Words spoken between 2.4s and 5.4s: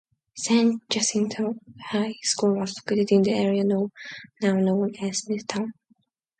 was located in the area now known as